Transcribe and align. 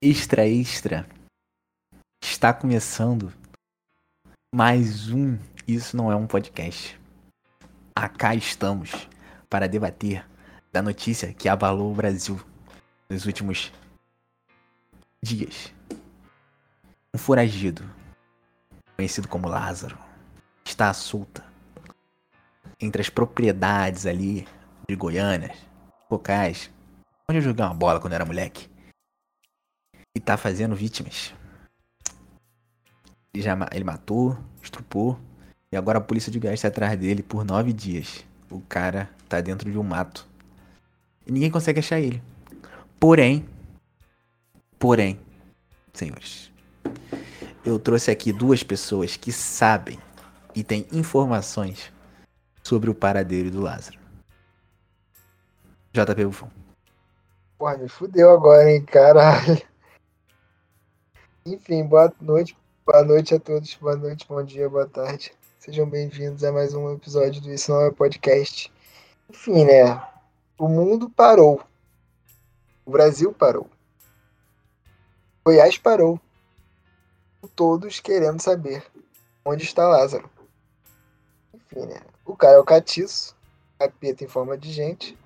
Extra 0.00 0.46
Extra. 0.46 1.08
Está 2.22 2.54
começando 2.54 3.32
mais 4.54 5.10
um 5.10 5.36
Isso 5.66 5.96
Não 5.96 6.12
É 6.12 6.14
um 6.14 6.24
Podcast. 6.24 6.96
Acá 7.96 8.32
estamos 8.32 8.92
para 9.50 9.66
debater 9.66 10.24
da 10.72 10.80
notícia 10.80 11.34
que 11.34 11.48
abalou 11.48 11.90
o 11.90 11.96
Brasil 11.96 12.40
nos 13.10 13.26
últimos 13.26 13.72
dias. 15.20 15.74
Um 17.12 17.18
foragido, 17.18 17.82
conhecido 18.94 19.26
como 19.26 19.48
Lázaro, 19.48 19.98
está 20.64 20.94
solta 20.94 21.44
entre 22.80 23.02
as 23.02 23.10
propriedades 23.10 24.06
ali 24.06 24.46
de 24.88 24.94
Goiânia, 24.94 25.52
locais, 26.08 26.70
onde 27.28 27.38
eu 27.38 27.42
joguei 27.42 27.64
uma 27.64 27.74
bola 27.74 27.98
quando 27.98 28.12
era 28.12 28.24
moleque 28.24 28.77
e 30.18 30.20
tá 30.20 30.36
fazendo 30.36 30.74
vítimas. 30.74 31.32
Ele, 33.32 33.40
já, 33.40 33.56
ele 33.72 33.84
matou, 33.84 34.36
estrupou, 34.60 35.16
e 35.70 35.76
agora 35.76 35.98
a 35.98 36.00
polícia 36.00 36.32
de 36.32 36.40
Goiás 36.40 36.58
está 36.58 36.66
atrás 36.66 36.98
dele 36.98 37.22
por 37.22 37.44
nove 37.44 37.72
dias. 37.72 38.24
O 38.50 38.60
cara 38.62 39.08
tá 39.28 39.40
dentro 39.40 39.70
de 39.70 39.78
um 39.78 39.84
mato. 39.84 40.26
E 41.24 41.30
ninguém 41.30 41.52
consegue 41.52 41.78
achar 41.78 42.00
ele. 42.00 42.20
Porém, 42.98 43.48
porém, 44.76 45.20
senhores, 45.94 46.50
eu 47.64 47.78
trouxe 47.78 48.10
aqui 48.10 48.32
duas 48.32 48.64
pessoas 48.64 49.16
que 49.16 49.30
sabem 49.30 50.00
e 50.52 50.64
têm 50.64 50.84
informações 50.90 51.92
sobre 52.64 52.90
o 52.90 52.94
paradeiro 52.94 53.52
do 53.52 53.60
Lázaro. 53.60 54.00
JP 55.92 56.24
Buffon. 56.24 56.50
Porra, 57.56 57.76
me 57.76 57.88
fudeu 57.88 58.30
agora, 58.30 58.68
hein, 58.68 58.84
caralho. 58.84 59.67
Enfim, 61.50 61.82
boa 61.82 62.12
noite, 62.20 62.54
boa 62.84 63.02
noite 63.02 63.34
a 63.34 63.40
todos, 63.40 63.74
boa 63.76 63.96
noite, 63.96 64.26
bom 64.28 64.44
dia, 64.44 64.68
boa 64.68 64.86
tarde. 64.86 65.32
Sejam 65.58 65.88
bem-vindos 65.88 66.44
a 66.44 66.52
mais 66.52 66.74
um 66.74 66.92
episódio 66.92 67.40
do 67.40 67.50
Isso 67.50 67.70
Não 67.70 67.86
É 67.86 67.90
Podcast. 67.90 68.70
Enfim, 69.30 69.64
né? 69.64 69.98
O 70.58 70.68
mundo 70.68 71.08
parou. 71.08 71.62
O 72.84 72.90
Brasil 72.90 73.32
parou. 73.32 73.66
Goiás 75.42 75.78
parou. 75.78 76.20
Todos 77.56 77.98
querendo 77.98 78.42
saber 78.42 78.84
onde 79.42 79.64
está 79.64 79.88
Lázaro. 79.88 80.28
Enfim, 81.54 81.86
né? 81.86 82.02
O 82.26 82.36
cara 82.36 82.56
é 82.56 82.60
o 82.60 82.64
catiço, 82.64 83.34
capeta 83.78 84.22
em 84.22 84.28
forma 84.28 84.58
de 84.58 84.70
gente. 84.70 85.18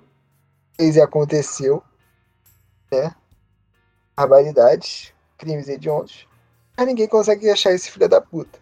Fez 0.76 0.94
e 0.94 1.00
aconteceu, 1.00 1.82
né? 2.92 3.12
Barbaridades 4.14 5.12
crimes 5.42 5.68
hediondos, 5.68 6.24
mas 6.76 6.86
ninguém 6.86 7.08
consegue 7.08 7.50
achar 7.50 7.72
esse 7.72 7.90
filho 7.90 8.08
da 8.08 8.20
puta. 8.20 8.60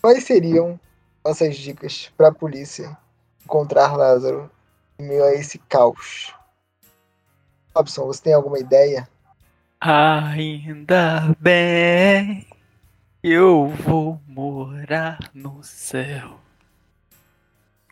Quais 0.00 0.24
seriam 0.24 0.80
nossas 1.22 1.54
dicas 1.54 2.10
para 2.16 2.28
a 2.28 2.34
polícia 2.34 2.96
encontrar 3.44 3.94
Lázaro 3.94 4.50
em 4.98 5.06
meio 5.06 5.22
a 5.22 5.34
esse 5.34 5.58
caos? 5.58 6.34
Robson, 7.76 8.06
você 8.06 8.22
tem 8.22 8.32
alguma 8.32 8.58
ideia? 8.58 9.06
Ainda 9.80 11.36
bem, 11.38 12.46
eu 13.22 13.68
vou 13.68 14.18
morar 14.26 15.18
no 15.34 15.62
céu. 15.62 16.40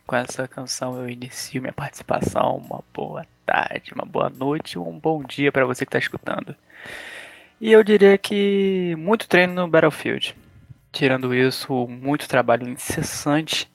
Com 0.07 0.15
essa 0.15 0.47
canção 0.47 0.97
eu 0.97 1.07
inicio 1.07 1.61
minha 1.61 1.73
participação. 1.73 2.57
Uma 2.57 2.83
boa 2.93 3.27
tarde, 3.45 3.93
uma 3.93 4.05
boa 4.05 4.29
noite, 4.29 4.79
um 4.79 4.97
bom 4.97 5.21
dia 5.23 5.51
para 5.51 5.65
você 5.65 5.85
que 5.85 5.89
está 5.89 5.99
escutando. 5.99 6.55
E 7.59 7.71
eu 7.71 7.83
diria 7.83 8.17
que 8.19 8.95
muito 8.99 9.27
treino 9.27 9.53
no 9.55 9.67
Battlefield. 9.67 10.35
Tirando 10.91 11.33
isso, 11.33 11.87
muito 11.87 12.27
trabalho 12.27 12.69
incessante 12.69 13.67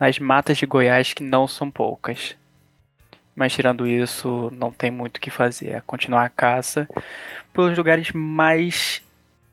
nas 0.00 0.18
matas 0.18 0.56
de 0.56 0.64
Goiás, 0.64 1.12
que 1.12 1.22
não 1.22 1.46
são 1.46 1.70
poucas. 1.70 2.34
Mas 3.34 3.52
tirando 3.52 3.86
isso, 3.86 4.50
não 4.56 4.72
tem 4.72 4.90
muito 4.90 5.18
o 5.18 5.20
que 5.20 5.30
fazer. 5.30 5.72
É 5.72 5.82
continuar 5.82 6.24
a 6.24 6.30
caça 6.30 6.88
pelos 7.52 7.76
lugares 7.76 8.10
mais 8.12 9.02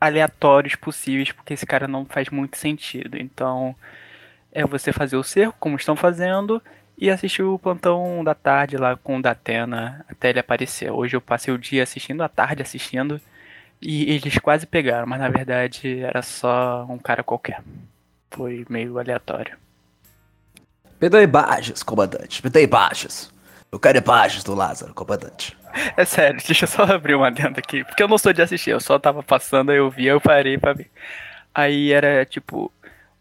aleatórios 0.00 0.74
possíveis, 0.74 1.30
porque 1.32 1.52
esse 1.52 1.66
cara 1.66 1.86
não 1.86 2.06
faz 2.06 2.30
muito 2.30 2.56
sentido. 2.56 3.18
Então, 3.18 3.76
é 4.50 4.64
você 4.66 4.94
fazer 4.94 5.16
o 5.16 5.22
cerco, 5.22 5.56
como 5.60 5.76
estão 5.76 5.94
fazendo, 5.94 6.62
e 6.96 7.10
assistir 7.10 7.42
o 7.42 7.58
plantão 7.58 8.24
da 8.24 8.34
tarde 8.34 8.78
lá 8.78 8.96
com 8.96 9.18
o 9.18 9.22
Datena 9.22 10.06
até 10.08 10.30
ele 10.30 10.38
aparecer. 10.38 10.90
Hoje 10.90 11.16
eu 11.16 11.20
passei 11.20 11.52
o 11.52 11.58
dia 11.58 11.82
assistindo, 11.82 12.22
a 12.22 12.28
tarde 12.30 12.62
assistindo. 12.62 13.20
E 13.80 14.14
eles 14.14 14.38
quase 14.38 14.66
pegaram, 14.66 15.06
mas 15.06 15.20
na 15.20 15.28
verdade 15.28 16.00
era 16.00 16.22
só 16.22 16.86
um 16.88 16.98
cara 16.98 17.22
qualquer. 17.22 17.62
Foi 18.30 18.64
meio 18.68 18.98
aleatório. 18.98 19.56
Me 21.00 21.08
dê 21.08 21.22
imagens, 21.22 21.82
comandante. 21.82 22.42
Me 22.42 22.50
dê 22.50 22.62
imagens. 22.62 23.30
Eu 23.70 23.78
quero 23.78 23.98
imagens 23.98 24.44
do 24.44 24.54
Lázaro, 24.54 24.94
comandante. 24.94 25.56
É 25.96 26.04
sério, 26.04 26.40
deixa 26.46 26.64
eu 26.64 26.68
só 26.68 26.84
abrir 26.84 27.14
uma 27.14 27.30
dentro 27.30 27.58
aqui. 27.58 27.84
Porque 27.84 28.02
eu 28.02 28.08
não 28.08 28.18
sou 28.18 28.32
de 28.32 28.40
assistir, 28.40 28.70
eu 28.70 28.80
só 28.80 28.98
tava 28.98 29.22
passando, 29.22 29.72
eu 29.72 29.90
vi, 29.90 30.06
eu 30.06 30.20
parei 30.20 30.56
pra 30.56 30.72
ver. 30.72 30.90
Aí 31.54 31.92
era 31.92 32.24
tipo. 32.24 32.72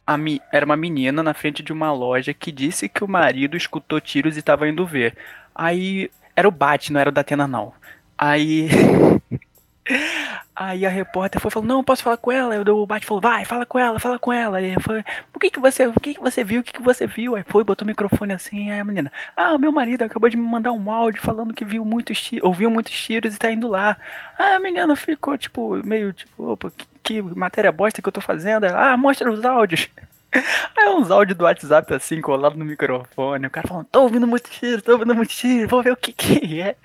A 0.06 0.18
mi... 0.18 0.42
Era 0.52 0.66
uma 0.66 0.76
menina 0.76 1.24
na 1.24 1.34
frente 1.34 1.64
de 1.64 1.72
uma 1.72 1.92
loja 1.92 2.34
que 2.34 2.52
disse 2.52 2.90
que 2.90 3.04
o 3.04 3.08
marido 3.08 3.56
escutou 3.56 4.02
tiros 4.02 4.38
e 4.38 4.42
tava 4.42 4.68
indo 4.68 4.86
ver. 4.86 5.16
Aí. 5.56 6.10
Era 6.36 6.48
o 6.48 6.52
Bat, 6.52 6.92
não 6.92 7.00
era 7.00 7.10
o 7.10 7.14
da 7.14 7.22
Atena, 7.22 7.48
não. 7.48 7.74
Aí. 8.18 8.70
Aí 10.56 10.86
a 10.86 10.90
repórter 10.90 11.42
foi 11.42 11.50
falou, 11.50 11.68
não, 11.68 11.84
posso 11.84 12.04
falar 12.04 12.18
com 12.18 12.32
ela? 12.32 12.54
Aí 12.54 12.60
o 12.60 12.86
Bate 12.86 13.08
falou, 13.08 13.20
vai, 13.20 13.44
fala 13.44 13.66
com 13.66 13.80
ela, 13.80 14.00
fala 14.00 14.20
com 14.20 14.32
ela. 14.32 14.60
Aí 14.60 14.76
foi, 14.80 15.04
o 15.34 15.40
que 15.40 15.50
que 15.50 15.60
você, 15.60 15.88
o 15.88 16.00
que 16.00 16.14
que 16.14 16.22
você 16.22 16.44
viu, 16.44 16.62
o 16.62 16.64
que 16.64 16.74
que 16.74 16.82
você 16.82 17.08
viu? 17.08 17.36
Aí 17.36 17.44
foi, 17.48 17.64
botou 17.64 17.84
o 17.84 17.88
microfone 17.88 18.34
assim, 18.34 18.70
aí 18.70 18.80
a 18.80 18.84
menina, 18.84 19.12
ah, 19.36 19.58
meu 19.58 19.72
marido 19.72 20.04
acabou 20.04 20.30
de 20.30 20.38
me 20.38 20.44
mandar 20.44 20.72
um 20.72 20.92
áudio 20.92 21.22
falando 21.22 21.54
que 21.56 21.66
viu 21.66 21.84
muitos 21.84 22.22
tiros, 22.22 22.46
ouviu 22.46 22.70
muitos 22.70 22.94
tiros 22.94 23.36
e 23.36 23.40
tá 23.40 23.52
indo 23.52 23.68
lá. 23.68 23.98
Aí 24.38 24.54
a 24.54 24.60
menina 24.60 24.96
ficou, 24.96 25.36
tipo, 25.38 25.84
meio, 25.84 26.14
tipo, 26.14 26.52
opa, 26.52 26.72
que, 26.72 26.86
que 27.02 27.22
matéria 27.22 27.72
bosta 27.72 28.02
que 28.02 28.08
eu 28.08 28.14
tô 28.14 28.22
fazendo? 28.22 28.66
ah, 28.66 28.96
mostra 28.96 29.32
os 29.32 29.44
áudios. 29.44 29.90
Aí 30.78 30.90
uns 30.90 31.10
áudios 31.10 31.38
do 31.38 31.46
WhatsApp 31.46 31.94
assim, 31.94 32.22
colado 32.22 32.58
no 32.58 32.66
microfone, 32.66 33.48
o 33.48 33.50
cara 33.50 33.68
falando, 33.68 33.88
tô 33.92 34.02
ouvindo 34.04 34.28
muito 34.28 34.50
tiro, 34.50 34.82
tô 34.82 34.94
ouvindo 34.94 35.16
muito 35.16 35.30
tiro, 35.30 35.68
vou 35.68 35.82
ver 35.82 35.94
o 35.94 35.98
que 35.98 36.12
que 36.12 36.62
é. 36.62 36.76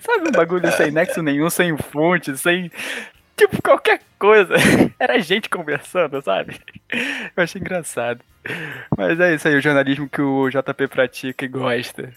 Sabe 0.00 0.28
um 0.28 0.32
bagulho 0.32 0.70
sem 0.72 0.90
nexo 0.90 1.22
nenhum, 1.22 1.48
sem 1.48 1.76
fonte, 1.76 2.36
sem. 2.36 2.70
Tipo, 3.36 3.60
qualquer 3.62 4.00
coisa. 4.18 4.54
Era 4.98 5.18
gente 5.18 5.48
conversando, 5.48 6.22
sabe? 6.22 6.58
Eu 6.92 7.42
achei 7.42 7.60
engraçado. 7.60 8.20
Mas 8.96 9.18
é 9.18 9.34
isso 9.34 9.48
aí, 9.48 9.56
o 9.56 9.60
jornalismo 9.60 10.08
que 10.08 10.20
o 10.20 10.48
JP 10.48 10.88
pratica 10.88 11.44
e 11.44 11.48
gosta. 11.48 12.12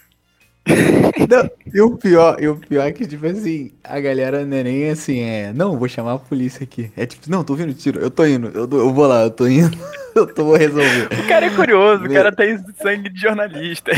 Não, 1.28 1.50
e 1.72 1.80
o 1.80 1.96
pior, 1.96 2.36
e 2.40 2.48
o 2.48 2.56
pior 2.56 2.86
é 2.86 2.92
que, 2.92 3.06
tipo 3.06 3.26
assim, 3.26 3.72
a 3.82 3.98
galera 3.98 4.44
não 4.44 4.56
é 4.56 4.62
nem 4.62 4.90
assim, 4.90 5.20
é. 5.20 5.52
Não, 5.52 5.78
vou 5.78 5.88
chamar 5.88 6.14
a 6.14 6.18
polícia 6.18 6.64
aqui. 6.64 6.92
É 6.96 7.06
tipo, 7.06 7.30
não, 7.30 7.42
tô 7.42 7.54
ouvindo 7.54 7.72
tiro, 7.72 7.98
eu 7.98 8.10
tô 8.10 8.26
indo, 8.26 8.48
eu, 8.48 8.68
eu 8.70 8.92
vou 8.92 9.06
lá, 9.06 9.22
eu 9.22 9.30
tô 9.30 9.46
indo, 9.46 9.76
eu 10.14 10.26
tô, 10.26 10.44
vou 10.44 10.56
resolver. 10.56 11.08
O 11.12 11.28
cara 11.28 11.46
é 11.46 11.50
curioso, 11.50 12.02
Meu... 12.02 12.10
o 12.10 12.14
cara 12.14 12.32
tem 12.32 12.58
sangue 12.82 13.08
de 13.08 13.20
jornalista. 13.20 13.92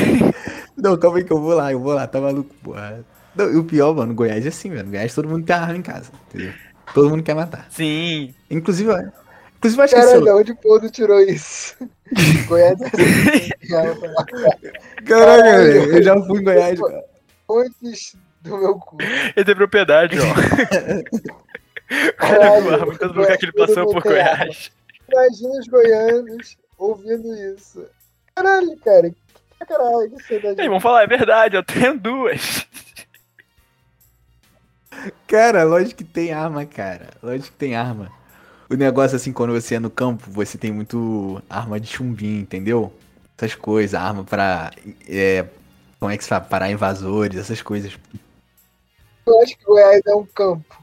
Não, 0.77 0.97
calma 0.97 1.19
aí 1.19 1.25
que 1.25 1.33
eu 1.33 1.41
vou 1.41 1.55
lá, 1.55 1.73
eu 1.73 1.81
vou 1.81 1.93
lá, 1.93 2.07
tá 2.07 2.21
maluco, 2.21 2.55
porra. 2.63 3.05
Não, 3.35 3.53
e 3.53 3.57
o 3.57 3.65
pior, 3.65 3.95
mano, 3.95 4.15
Goiás 4.15 4.45
é 4.45 4.49
assim, 4.49 4.71
mano. 4.71 4.91
Goiás 4.91 5.15
todo 5.15 5.29
mundo 5.29 5.45
tem 5.45 5.55
arma 5.55 5.77
em 5.77 5.83
casa, 5.83 6.11
entendeu? 6.29 6.53
Todo 6.95 7.11
mundo 7.11 7.23
quer 7.23 7.35
matar. 7.35 7.67
Sim. 7.71 8.35
Inclusive, 8.51 8.91
olha. 8.91 9.13
Inclusive, 9.59 9.83
acho 9.83 9.95
Caralho, 9.95 10.11
que. 10.11 10.25
Caralho, 10.25 10.41
onde 10.41 10.55
Podo 10.55 10.91
tirou 10.91 11.21
isso? 11.21 11.77
Goiás 12.49 12.81
é 12.81 12.87
assim. 12.87 13.51
Caralho, 15.07 15.97
eu 15.97 16.03
já 16.03 16.21
fui 16.23 16.41
em 16.41 16.45
Goiás, 16.45 16.81
cara. 16.81 17.05
Fontes 17.47 18.17
do 18.43 18.59
meu 18.59 18.75
cu. 18.75 18.97
Ele 19.37 19.45
tem 19.45 19.55
propriedade, 19.55 20.17
ó. 20.19 20.25
Caralho, 22.17 22.87
muito 22.87 23.07
lugar 23.07 23.37
que 23.37 23.45
ele 23.45 23.53
passou 23.53 23.87
por 23.93 24.03
Goiás. 24.03 24.73
Imagina 25.13 25.59
os 25.59 25.67
goianos 25.67 26.57
ouvindo 26.79 27.35
isso. 27.55 27.85
Caralho, 28.35 28.77
cara. 28.79 29.13
Caralho, 29.67 30.11
que 30.11 30.23
cidade. 30.23 30.61
Ei, 30.61 30.69
vamos 30.69 30.83
falar, 30.83 31.03
é 31.03 31.07
verdade, 31.07 31.57
eu 31.57 31.63
tenho 31.63 31.99
duas. 31.99 32.67
Cara, 35.27 35.65
lógico 35.65 35.97
que 35.97 36.05
tem 36.05 36.33
arma, 36.33 36.65
cara. 36.67 37.11
Lógico 37.23 37.49
que 37.49 37.57
tem 37.57 37.77
arma. 37.77 38.11
O 38.69 38.75
negócio, 38.75 39.17
assim, 39.17 39.33
quando 39.33 39.53
você 39.53 39.77
é 39.77 39.79
no 39.81 39.91
campo, 39.91 40.31
você 40.31 40.57
tem 40.57 40.71
muito 40.71 41.43
arma 41.49 41.81
de 41.81 41.89
chumbinho, 41.89 42.41
entendeu? 42.41 42.93
Essas 43.37 43.55
coisas, 43.55 43.95
arma 43.95 44.25
pra. 44.25 44.71
É, 45.09 45.47
como 45.99 46.11
é 46.11 46.17
que 46.17 46.23
se 46.23 46.29
fala? 46.29 46.43
Parar 46.43 46.71
invasores, 46.71 47.39
essas 47.39 47.63
coisas. 47.63 47.99
Eu 49.27 49.43
acho 49.43 49.57
que 49.57 49.65
Goiás 49.65 50.03
é 50.07 50.15
um 50.15 50.25
campo. 50.27 50.83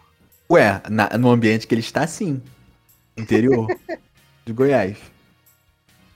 Ué, 0.50 0.82
na, 0.90 1.10
no 1.18 1.30
ambiente 1.30 1.68
que 1.68 1.74
ele 1.74 1.82
está, 1.82 2.08
sim. 2.08 2.42
Interior 3.18 3.68
de 4.46 4.54
Goiás. 4.54 4.98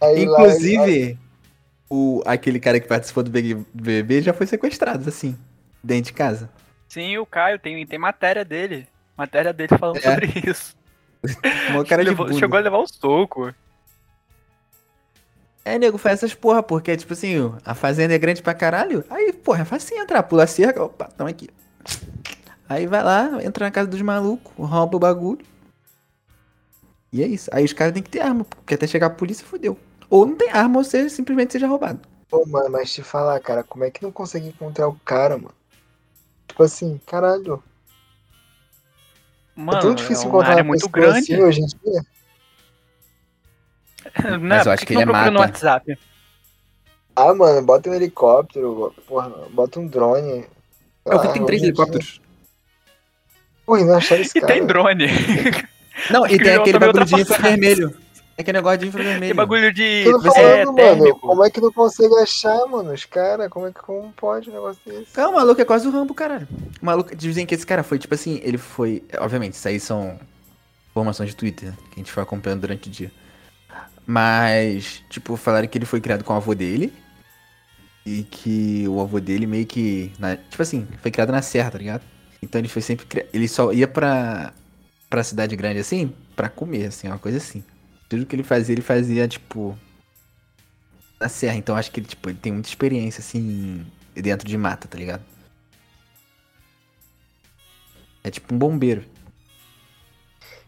Aí, 0.02 0.24
Inclusive, 0.24 1.12
lá, 1.14 1.18
o, 1.90 2.24
aquele 2.26 2.60
cara 2.60 2.80
que 2.80 2.88
participou 2.88 3.24
do 3.24 3.30
BBB 3.30 4.22
já 4.22 4.34
foi 4.34 4.48
sequestrado, 4.48 5.08
assim, 5.08 5.38
dentro 5.84 6.12
de 6.12 6.14
casa. 6.14 6.50
Sim, 6.92 7.18
o 7.20 7.26
Caio, 7.26 7.58
tem, 7.58 7.86
tem 7.88 7.98
matéria 7.98 8.44
dele. 8.44 8.86
Matéria 9.18 9.54
dele 9.54 9.78
falando 9.78 9.96
É. 9.96 10.02
sobre 10.02 10.26
isso. 10.46 10.76
Uma 11.70 11.86
cara 11.86 12.04
de 12.04 12.10
Levou- 12.10 12.26
bunda. 12.26 12.38
chegou 12.38 12.58
a 12.58 12.62
levar 12.62 12.80
um 12.80 12.86
soco. 12.88 13.54
É, 15.64 15.80
nego, 15.80 15.98
faz 15.98 16.16
essas 16.20 16.34
porra, 16.34 16.62
porque, 16.62 16.98
tipo 16.98 17.14
assim, 17.14 17.36
a 17.64 17.74
fazenda 17.74 18.14
é 18.14 18.18
grande 18.18 18.42
pra 18.42 18.54
caralho. 18.54 19.06
Aí, 19.10 19.32
porra, 19.32 19.62
é 19.62 19.66
fácil 19.66 19.98
entrar, 19.98 20.22
pula 20.24 20.44
a 20.44 20.48
cerca, 20.48 20.84
opa, 20.84 21.06
tamo 21.06 21.30
aqui. 21.30 21.50
Aí 22.68 22.88
vai 22.88 23.02
lá, 23.02 23.42
entra 23.42 23.66
na 23.68 23.72
casa 23.72 23.88
dos 23.88 24.02
malucos, 24.02 24.52
rouba 24.58 24.98
o 24.98 25.00
bagulho. 25.00 25.46
E 27.14 27.24
é 27.24 27.28
isso. 27.28 27.50
Aí 27.54 27.64
os 27.64 27.72
caras 27.72 27.94
têm 27.94 28.04
que 28.04 28.10
ter 28.10 28.20
arma, 28.20 28.44
porque 28.44 28.74
até 28.74 28.86
chegar 28.86 29.08
a 29.08 29.12
polícia, 29.12 29.46
fodeu. 29.46 29.78
Ou 30.10 30.26
não 30.26 30.36
tem 30.36 30.50
arma, 30.50 30.78
ou 30.80 30.84
seja, 30.84 31.08
simplesmente 31.10 31.54
seja 31.54 31.68
roubado. 31.68 32.02
Pô, 32.28 32.46
mano, 32.46 32.70
mas 32.70 32.92
te 32.92 33.02
falar, 33.02 33.40
cara, 33.40 33.64
como 33.64 33.86
é 33.86 33.92
que 33.92 34.04
não 34.04 34.12
consegue 34.12 34.48
encontrar 34.50 34.90
o 34.90 34.96
cara, 35.06 35.38
mano? 35.38 35.54
Tipo 36.51 36.63
assim, 36.63 37.00
caralho. 37.07 37.63
Mano, 39.56 39.77
é 39.77 39.81
tão 39.81 39.95
difícil 39.95 40.15
é 40.24 40.25
uma 40.25 40.27
encontrar 40.30 40.50
área 40.51 40.63
uma 40.63 40.68
muito 40.68 40.89
pessoa 40.89 41.12
grande. 41.13 41.33
assim 41.33 41.42
hoje 41.44 41.62
em 41.62 41.65
dia. 41.65 42.01
Né? 44.24 44.38
Mas 44.38 44.65
eu 44.65 44.71
acho 44.74 44.86
que 44.86 44.94
não 44.94 45.01
ele 45.01 45.12
no 45.12 45.13
mata. 45.13 45.39
WhatsApp. 45.39 45.98
Ah, 47.15 47.33
mano, 47.33 47.62
bota 47.62 47.89
um 47.89 47.94
helicóptero, 47.94 48.94
porra, 49.07 49.30
bota 49.51 49.80
um 49.80 49.88
drone. 49.88 50.45
É 51.06 51.15
o 51.15 51.19
que 51.21 51.27
Ah, 51.27 51.31
tem 51.33 51.45
três 51.45 51.62
hoje 51.62 51.69
em 51.69 51.74
dia- 51.74 51.83
helicópteros. 51.83 52.21
E 53.69 53.83
não 53.86 53.95
acharam 53.95 54.21
esse 54.24 54.36
E 54.38 54.42
cara. 54.42 54.54
tem 54.54 54.65
drone. 54.65 55.06
Não, 56.09 56.25
e 56.25 56.30
que 56.38 56.44
tem 56.44 56.56
aquele 56.56 56.80
bagulho 56.80 57.06
de 57.06 57.15
ultrapassado. 57.15 57.97
É 58.38 58.42
aquele 58.42 58.57
negócio 58.57 58.80
de 58.80 58.88
infravermelho. 58.88 59.28
Tem 59.28 59.36
bagulho 59.36 59.74
de 59.74 59.83
Eu 60.06 60.13
tô 60.13 60.22
Você 60.22 60.42
falando, 60.42 60.66
mano, 60.68 60.75
térmico. 60.75 61.19
como 61.19 61.44
é 61.45 61.50
que 61.50 61.62
não 61.62 61.72
consegue 61.72 62.16
achar, 62.16 62.66
mano, 62.68 62.92
os 62.94 63.06
caras? 63.06 63.50
Como 63.50 63.68
é 63.68 63.72
que 63.72 63.80
como 63.81 64.12
pode 64.13 64.50
um 64.50 64.54
negócio 64.54 64.81
desse? 64.86 65.12
Calma, 65.12 65.38
o 65.38 65.39
maluco 65.42 65.62
é 65.62 65.66
quase 65.66 65.88
o 65.88 65.92
Rambo, 65.92 66.13
caralho. 66.13 66.48
O 66.81 66.86
maluco, 66.86 67.16
dizem 67.16 67.45
que 67.45 67.54
esse 67.54 67.66
cara 67.66 67.83
foi, 67.83 68.00
tipo 68.00 68.13
assim, 68.16 68.39
ele 68.44 68.57
foi. 68.57 69.04
Obviamente, 69.19 69.54
isso 69.54 69.68
aí 69.68 69.80
são 69.80 70.18
informações 70.92 71.30
de 71.31 71.36
Twitter, 71.36 71.69
né, 71.69 71.78
que 71.89 71.95
a 71.95 72.00
gente 72.00 72.12
foi 72.12 72.24
acompanhando 72.24 72.62
durante 72.62 72.88
o 72.88 72.92
dia. 72.92 73.12
Mas, 74.06 75.04
tipo, 75.10 75.36
falaram 75.36 75.68
que 75.68 75.78
ele 75.78 75.86
foi 75.86 76.01
criado 76.01 76.24
com 76.24 76.33
o 76.33 76.36
avô 76.38 76.56
dele. 76.56 76.92
E 78.06 78.24
que 78.24 78.86
o 78.88 79.00
avô 79.00 79.19
dele 79.19 79.45
meio 79.45 79.66
que. 79.66 80.12
na- 80.18 80.36
tipo 80.36 80.62
assim, 80.62 80.88
foi 81.01 81.12
criado 81.12 81.31
na 81.31 81.42
serra, 81.44 81.69
tá 81.69 81.78
ligado? 81.78 82.01
Então 82.42 82.60
ele 82.60 82.68
foi 82.68 82.81
sempre. 82.81 83.28
Ele 83.31 83.48
só 83.48 83.72
ia 83.72 83.88
pra. 83.88 84.54
pra 85.07 85.24
cidade 85.24 85.56
grande 85.56 85.80
assim, 85.80 86.12
pra 86.36 86.50
comer, 86.50 86.86
assim, 86.88 87.07
uma 87.07 87.19
coisa 87.19 87.38
assim. 87.38 87.63
Tudo 88.12 88.25
que 88.25 88.36
ele 88.36 88.44
fazia, 88.44 88.74
ele 88.74 88.81
fazia, 88.81 89.25
tipo. 89.25 89.78
Na 91.18 91.30
serra. 91.30 91.56
Então 91.56 91.78
acho 91.78 91.90
que 91.90 92.02
ele, 92.02 92.08
tipo, 92.08 92.30
ele 92.30 92.38
tem 92.38 92.52
muita 92.52 92.68
experiência, 92.68 93.22
assim, 93.22 93.86
dentro 94.13 94.46
de 94.46 94.58
mata, 94.58 94.86
tá 94.86 94.98
ligado? 94.98 95.24
É 98.22 98.30
tipo 98.30 98.54
um 98.54 98.58
bombeiro. 98.58 99.06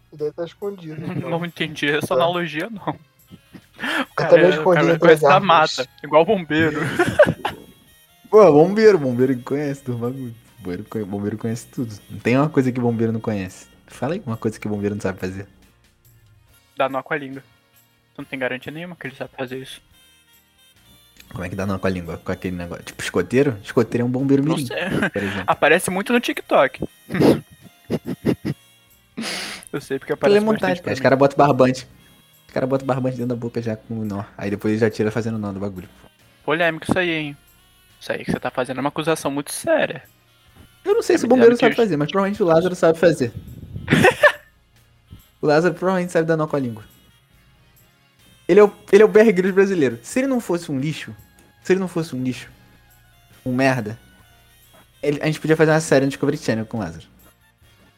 Ele 0.10 0.20
deve 0.20 0.30
estar 0.30 0.46
escondido. 0.46 1.04
então. 1.06 1.30
Não 1.30 1.46
entendi 1.46 1.90
essa 1.90 2.08
Tá. 2.08 2.14
analogia, 2.16 2.70
não. 2.70 2.94
O 2.94 2.96
tá 2.96 4.06
cara, 4.16 4.64
cara 4.64 4.86
entre 4.86 5.00
conhece 5.00 5.24
da 5.24 5.40
mata, 5.42 5.86
igual 6.02 6.26
bombeiro. 6.26 6.80
Pô, 8.32 8.54
bombeiro, 8.54 8.98
bombeiro 8.98 9.36
que 9.36 9.44
conhece 9.44 9.84
do 9.84 9.98
bagulho. 9.98 10.34
Bombeiro, 10.60 11.06
bombeiro 11.06 11.38
conhece 11.38 11.68
tudo. 11.68 11.94
Não 12.10 12.20
tem 12.20 12.38
uma 12.38 12.48
coisa 12.48 12.72
que 12.72 12.80
bombeiro 12.80 13.12
não 13.12 13.20
conhece. 13.20 13.68
Fala 13.86 14.14
aí 14.14 14.24
uma 14.26 14.38
coisa 14.38 14.58
que 14.58 14.66
bombeiro 14.66 14.96
não 14.96 15.02
sabe 15.02 15.20
fazer. 15.20 15.46
Dá 16.76 16.90
nó 16.90 17.02
com 17.04 17.14
a 17.14 17.18
língua. 17.18 17.42
Tu 18.16 18.20
não 18.20 18.26
tem 18.26 18.38
garantia 18.40 18.72
nenhuma 18.72 18.96
que 18.96 19.08
ele 19.08 19.16
sabe 19.16 19.32
fazer 19.38 19.58
isso. 19.60 19.82
Como 21.32 21.44
é 21.44 21.50
que 21.50 21.56
dá 21.56 21.66
não 21.66 21.80
com 21.80 21.88
a 21.88 21.90
língua? 21.90 22.18
Com 22.24 22.32
aquele 22.32 22.56
negócio. 22.56 22.84
Tipo, 22.84 23.02
escoteiro? 23.02 23.58
Escoteiro 23.64 24.04
é 24.04 24.08
um 24.08 24.12
bombeiro 24.12 24.44
Não 24.44 24.56
mirim, 24.56 24.68
sei. 24.68 25.10
por 25.10 25.24
exemplo. 25.24 25.44
Aparece 25.48 25.90
muito 25.90 26.14
no 26.14 26.20
TikTok. 26.20 26.84
Eu 29.72 29.82
sei 29.82 29.98
porque 29.98 30.14
aparece 30.14 30.40
montagem, 30.40 30.76
bastante 30.76 30.84
cara. 30.84 30.94
Os 30.94 31.00
caras 31.00 31.18
botam 31.20 31.38
barbante. 31.38 31.88
Os 32.48 32.54
caras 32.54 32.70
botam 32.70 32.86
barbante 32.86 33.14
dentro 33.18 33.30
da 33.30 33.36
boca 33.36 33.60
já 33.62 33.76
com 33.76 34.00
o 34.02 34.06
nó. 34.06 34.24
Aí 34.38 34.52
depois 34.52 34.80
já 34.80 34.90
tira 34.90 35.10
fazendo 35.10 35.40
nó 35.40 35.52
do 35.52 35.60
bagulho. 35.60 35.90
Polêmico 36.46 36.86
isso 36.88 36.98
aí, 37.00 37.10
hein. 37.10 37.38
Isso 38.00 38.12
aí 38.12 38.24
que 38.24 38.32
você 38.32 38.40
tá 38.40 38.52
fazendo 38.52 38.78
é 38.78 38.82
uma 38.82 38.90
acusação 38.90 39.32
muito 39.32 39.52
séria. 39.52 40.04
Eu 40.86 40.94
não 40.94 41.02
sei 41.02 41.16
É, 41.16 41.18
se 41.20 41.26
o 41.26 41.28
bombeiro 41.28 41.56
sabe 41.58 41.72
que- 41.72 41.82
fazer, 41.82 41.98
mas 41.98 42.12
provavelmente 42.12 42.44
o 42.44 42.46
Lázaro 42.46 42.76
sabe 42.76 43.00
fazer. 43.00 43.32
o 45.44 45.48
Lázaro 45.48 45.74
provavelmente 45.74 46.14
sabe 46.14 46.26
dar 46.26 46.38
nó 46.38 46.48
com 46.48 46.56
a 46.56 46.60
língua. 46.60 46.84
Ele 48.48 48.62
é 48.62 48.64
o, 48.64 48.72
ele 48.94 49.04
é 49.04 49.06
o 49.06 49.10
Bear 49.10 49.26
Grylls 49.34 49.54
brasileiro. 49.54 50.00
Se 50.02 50.20
ele 50.20 50.28
não 50.28 50.40
fosse 50.40 50.72
um 50.72 50.80
lixo, 50.80 51.14
se 51.62 51.74
ele 51.74 51.82
não 51.82 51.88
fosse 51.90 52.16
um 52.16 52.24
lixo, 52.24 52.50
um 53.46 53.54
merda, 53.54 54.00
ele- 55.02 55.22
a 55.22 55.26
gente 55.26 55.42
podia 55.42 55.58
fazer 55.58 55.72
uma 55.72 55.82
série 55.82 56.06
no 56.06 56.10
Discovery 56.10 56.38
Channel 56.38 56.66
com 56.66 56.78
o 56.78 56.80
Lázaro. 56.80 57.06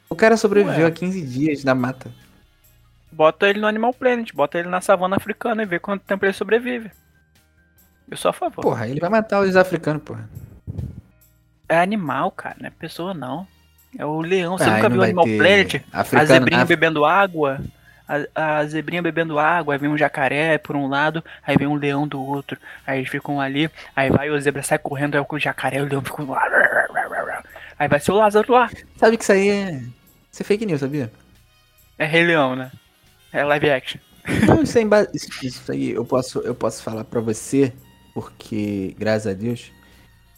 O 0.09 0.15
cara 0.15 0.38
sobreviveu 0.38 0.86
Ué. 0.86 0.88
a 0.88 0.92
15 0.92 1.21
dias 1.21 1.63
na 1.63 1.75
mata. 1.75 2.12
Bota 3.12 3.48
ele 3.48 3.59
no 3.59 3.68
Animal 3.68 3.94
Planet, 3.94 4.33
bota 4.33 4.57
ele 4.57 4.68
na 4.68 4.81
savana 4.81 5.15
africana 5.15 5.62
e 5.62 5.65
vê 5.68 5.77
quanto 5.80 6.03
tempo 6.03 6.25
ele 6.25 6.33
sobrevive. 6.33 6.91
Eu 8.09 8.18
sou 8.18 8.30
a 8.30 8.33
favor. 8.33 8.62
Porra, 8.63 8.88
ele 8.88 9.00
vai 9.00 9.09
matar 9.09 9.41
os 9.41 9.56
africanos, 9.56 10.01
porra. 10.01 10.27
É 11.69 11.77
animal, 11.80 12.31
cara, 12.31 12.56
não 12.59 12.68
é 12.68 12.71
pessoa 12.71 13.13
não. 13.13 13.48
É 13.97 14.06
o 14.06 14.21
leão. 14.21 14.57
Você 14.57 14.69
Ah, 14.69 14.71
nunca 14.71 14.89
viu 14.89 15.00
vai 15.00 15.07
Animal 15.07 15.25
ter 15.25 15.38
Planet? 15.38 15.81
A 16.13 16.25
zebrinha 16.25 16.63
Af- 16.63 16.69
bebendo 16.69 17.06
água. 17.06 17.62
A, 18.36 18.59
a 18.59 18.65
zebrinha 18.68 19.01
bebendo 19.01 19.39
água, 19.39 19.74
aí 19.74 19.80
vem 19.80 19.89
um 19.89 19.97
jacaré 19.97 20.59
por 20.59 20.75
um 20.75 20.88
lado, 20.88 21.24
aí 21.45 21.57
vem 21.57 21.68
um 21.68 21.74
leão 21.75 22.07
do 22.07 22.21
outro. 22.24 22.57
Aí 22.86 23.00
eles 23.00 23.09
ficam 23.09 23.42
ali, 23.42 23.69
aí 23.95 24.12
vai 24.12 24.30
o 24.30 24.39
zebra 24.39 24.62
sai 24.62 24.77
correndo, 24.77 25.15
aí 25.15 25.25
o 25.27 25.39
jacaré 25.39 25.77
e 25.77 25.81
o 25.81 25.86
leão 25.88 26.03
ficam 26.03 26.30
lá. 26.30 26.44
Aí 27.80 27.88
vai 27.88 28.00
ser 28.00 28.12
o 28.12 28.15
Lázaro 28.15 28.53
lá. 28.53 28.69
Sabe 28.97 29.18
que 29.18 29.24
isso 29.24 29.31
aí 29.31 29.50
é. 29.50 29.71
Isso 30.31 30.41
é 30.41 30.45
fake 30.45 30.65
news, 30.65 30.81
sabia? 30.81 31.12
É 31.98 32.06
Rei 32.06 32.24
Leão, 32.24 32.56
né? 32.56 32.71
É 33.33 33.44
live 33.44 33.69
action. 33.69 34.00
Não, 34.44 34.62
isso, 34.62 34.77
é 34.77 34.81
emba... 34.81 35.07
isso, 35.13 35.30
isso 35.45 35.71
aí 35.71 35.91
eu 35.91 36.06
posso, 36.06 36.39
eu 36.39 36.56
posso 36.56 36.83
falar 36.83 37.03
pra 37.06 37.19
você, 37.21 37.74
porque, 38.13 38.95
graças 38.98 39.27
a 39.27 39.33
Deus, 39.33 39.71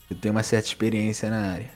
eu 0.09 0.17
tenho 0.17 0.33
uma 0.33 0.43
certa 0.43 0.67
experiência 0.67 1.29
na 1.29 1.53
área. 1.53 1.69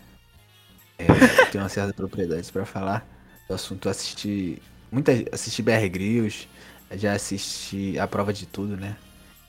É, 1.07 1.45
tenho 1.51 1.63
uma 1.63 1.69
certa 1.69 1.93
propriedade 1.93 2.51
pra 2.51 2.65
falar 2.65 3.05
do 3.47 3.53
assunto. 3.55 3.87
Eu 3.87 3.91
assisti. 3.91 4.61
Muita, 4.91 5.11
assisti 5.31 5.61
BR 5.61 5.87
Grylls, 5.89 6.47
já 6.93 7.13
assisti 7.13 7.97
a 7.97 8.07
prova 8.07 8.33
de 8.33 8.45
tudo, 8.45 8.75
né? 8.75 8.95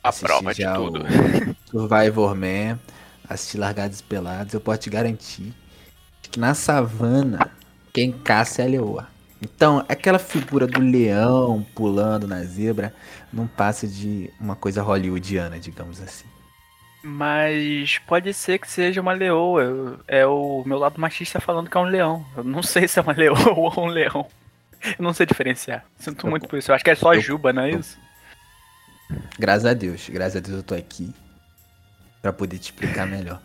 A 0.02 0.08
Assisti 0.08 0.26
prova 0.26 0.54
de 0.54 0.64
tudo. 0.74 1.02
o 1.02 1.70
Survivor 1.70 2.34
Man, 2.34 2.78
assisti 3.28 3.56
Largados 3.58 4.00
e 4.00 4.02
Pelados, 4.02 4.54
eu 4.54 4.60
posso 4.60 4.78
te 4.80 4.90
garantir 4.90 5.52
que 6.22 6.38
na 6.40 6.54
savana 6.54 7.50
quem 7.92 8.12
caça 8.12 8.62
é 8.62 8.64
a 8.64 8.68
leoa. 8.68 9.08
Então, 9.40 9.84
aquela 9.88 10.18
figura 10.20 10.66
do 10.68 10.80
leão 10.80 11.66
pulando 11.74 12.28
na 12.28 12.44
zebra 12.44 12.94
não 13.32 13.46
passa 13.46 13.88
de 13.88 14.30
uma 14.40 14.54
coisa 14.54 14.82
hollywoodiana, 14.82 15.58
digamos 15.58 16.00
assim. 16.00 16.31
Mas 17.02 17.98
pode 18.06 18.32
ser 18.32 18.58
que 18.58 18.70
seja 18.70 19.00
uma 19.00 19.12
leoa. 19.12 19.62
Eu- 19.62 20.00
É 20.06 20.26
o 20.26 20.62
meu 20.64 20.78
lado 20.78 21.00
machista 21.00 21.40
falando 21.40 21.68
que 21.68 21.76
é 21.76 21.80
um 21.80 21.84
leão. 21.84 22.24
Eu 22.36 22.44
não 22.44 22.62
sei 22.62 22.86
se 22.86 22.98
é 22.98 23.02
uma 23.02 23.12
leoa 23.16 23.52
ou 23.54 23.84
um 23.84 23.88
leão. 23.88 24.26
Eu 24.84 25.02
não 25.02 25.12
sei 25.12 25.26
diferenciar. 25.26 25.84
Sinto 25.98 26.26
Eu- 26.26 26.30
muito 26.30 26.48
por 26.48 26.58
isso. 26.58 26.70
Eu 26.70 26.74
acho 26.74 26.84
que 26.84 26.90
é 26.90 26.94
só 26.94 27.14
eu- 27.14 27.20
juba, 27.20 27.52
não 27.52 27.62
é 27.62 27.70
isso? 27.72 27.98
Graças 29.38 29.66
a 29.66 29.74
Deus, 29.74 30.08
graças 30.08 30.36
a 30.36 30.40
Deus 30.40 30.56
eu 30.56 30.62
tô 30.62 30.74
aqui 30.74 31.12
pra 32.22 32.32
poder 32.32 32.58
te 32.58 32.64
explicar 32.72 33.06
melhor. 33.06 33.40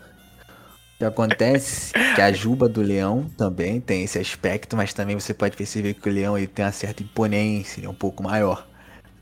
O 0.94 0.98
que 0.98 1.04
acontece 1.04 1.92
é 1.96 2.14
que 2.14 2.20
a 2.22 2.32
juba 2.32 2.68
do 2.68 2.80
leão 2.80 3.28
também 3.36 3.80
tem 3.80 4.02
esse 4.02 4.18
aspecto, 4.18 4.76
mas 4.76 4.92
também 4.94 5.14
você 5.18 5.34
pode 5.34 5.56
perceber 5.56 5.94
que 5.94 6.08
o 6.08 6.12
leão 6.12 6.36
ele 6.38 6.46
tem 6.46 6.64
uma 6.64 6.72
certa 6.72 7.02
imponência, 7.02 7.80
ele 7.80 7.86
é 7.86 7.90
um 7.90 7.94
pouco 7.94 8.22
maior 8.22 8.66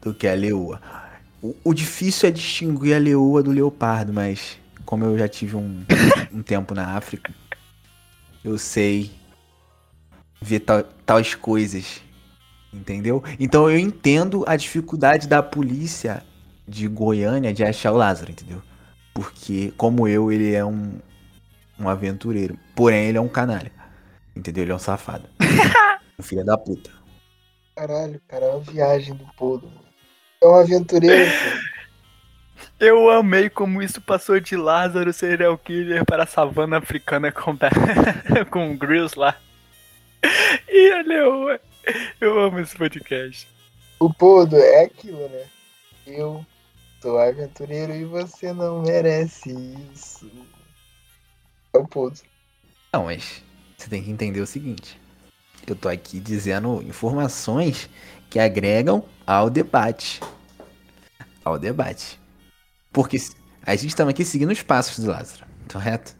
do 0.00 0.14
que 0.14 0.26
a 0.28 0.34
leoa. 0.34 0.80
O, 1.42 1.54
o 1.64 1.74
difícil 1.74 2.28
é 2.28 2.32
distinguir 2.32 2.94
a 2.94 2.98
leoa 2.98 3.42
do 3.42 3.50
leopardo, 3.50 4.12
mas 4.12 4.58
como 4.84 5.04
eu 5.04 5.18
já 5.18 5.28
tive 5.28 5.56
um, 5.56 5.84
um 6.32 6.42
tempo 6.42 6.74
na 6.74 6.96
África, 6.96 7.34
eu 8.44 8.56
sei 8.58 9.10
ver 10.40 10.60
tal- 10.60 10.84
tais 11.04 11.34
coisas, 11.34 12.00
entendeu? 12.72 13.22
Então 13.38 13.70
eu 13.70 13.78
entendo 13.78 14.44
a 14.46 14.56
dificuldade 14.56 15.26
da 15.28 15.42
polícia 15.42 16.22
de 16.66 16.88
Goiânia 16.88 17.52
de 17.52 17.64
achar 17.64 17.92
o 17.92 17.96
Lázaro, 17.96 18.30
entendeu? 18.30 18.62
Porque, 19.14 19.72
como 19.76 20.06
eu, 20.06 20.30
ele 20.30 20.52
é 20.54 20.64
um, 20.64 20.98
um 21.78 21.88
aventureiro. 21.88 22.58
Porém, 22.74 23.06
ele 23.08 23.18
é 23.18 23.20
um 23.20 23.28
canalha. 23.28 23.72
Entendeu? 24.34 24.64
Ele 24.64 24.72
é 24.72 24.74
um 24.74 24.78
safado. 24.78 25.28
um 26.18 26.22
filho 26.22 26.44
da 26.44 26.58
puta. 26.58 26.90
Caralho, 27.74 28.20
cara, 28.28 28.46
é 28.46 28.50
uma 28.50 28.60
viagem 28.60 29.14
do 29.14 29.26
Podo. 29.36 29.85
É 30.40 30.46
um 30.46 30.54
aventureiro. 30.54 31.30
Eu 32.78 33.10
amei 33.10 33.48
como 33.48 33.82
isso 33.82 34.00
passou 34.02 34.38
de 34.38 34.54
Lázaro 34.54 35.12
serial 35.12 35.56
killer 35.56 36.04
para 36.04 36.24
a 36.24 36.26
savana 36.26 36.76
africana 36.76 37.32
com, 37.32 37.56
com 38.50 38.72
o 38.72 38.76
Grills 38.76 39.18
lá. 39.18 39.36
E 40.68 40.92
a 40.92 41.02
leoa. 41.02 41.60
Eu 42.20 42.38
amo 42.38 42.60
esse 42.60 42.76
podcast. 42.76 43.48
O 43.98 44.12
Podo 44.12 44.56
é 44.56 44.84
aquilo, 44.84 45.28
né? 45.28 45.44
Eu 46.06 46.44
sou 47.00 47.18
aventureiro 47.18 47.94
e 47.94 48.04
você 48.04 48.52
não 48.52 48.82
merece 48.82 49.54
isso. 49.94 50.30
É 51.72 51.78
o 51.78 51.86
Podo. 51.86 52.20
Não, 52.92 53.04
mas 53.04 53.42
você 53.76 53.88
tem 53.88 54.02
que 54.02 54.10
entender 54.10 54.40
o 54.40 54.46
seguinte. 54.46 55.00
Eu 55.66 55.74
tô 55.74 55.88
aqui 55.88 56.20
dizendo 56.20 56.82
informações 56.82 57.88
que 58.30 58.38
agregam 58.38 59.04
ao 59.26 59.48
debate. 59.50 60.20
Ao 61.44 61.58
debate. 61.58 62.20
Porque 62.92 63.18
a 63.62 63.74
gente 63.74 63.88
estamos 63.88 64.10
aqui 64.10 64.24
seguindo 64.24 64.50
os 64.52 64.62
passos 64.62 65.04
do 65.04 65.10
Lázaro, 65.10 65.44
correto? 65.70 66.16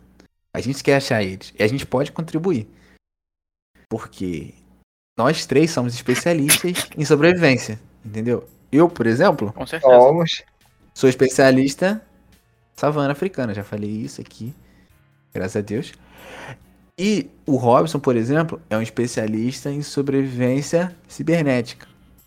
A 0.53 0.61
gente 0.61 0.83
quer 0.83 0.97
achar 0.97 1.23
eles. 1.23 1.53
E 1.59 1.63
a 1.63 1.69
gente 1.69 1.87
pode 1.87 2.13
contribuir. 2.13 2.69
Porque 3.89 4.55
nós 5.17 5.47
três 5.47 5.71
somos 5.71 5.95
especialistas 5.95 6.89
em 6.97 7.05
sobrevivência. 7.05 7.81
Entendeu? 8.05 8.49
Eu, 8.71 8.89
por 8.89 9.07
exemplo, 9.07 9.53
Com 9.53 9.67
certeza. 9.67 9.95
Somos. 9.95 10.43
sou 10.95 11.09
especialista 11.09 12.03
em 12.75 12.81
savana 12.81 13.13
africana. 13.13 13.55
Já 13.55 13.65
falei 13.65 13.91
isso 13.91 14.21
aqui. 14.21 14.55
Graças 15.33 15.57
a 15.57 15.61
Deus. 15.61 15.93
E 16.99 17.31
o 17.45 17.57
Robson, 17.57 17.99
por 17.99 18.17
exemplo, 18.17 18.61
é 18.71 18.77
um 18.77 18.83
especialista 18.83 19.71
em 19.71 19.83
sobrevivência 19.83 20.97
cibernética. 21.07 21.87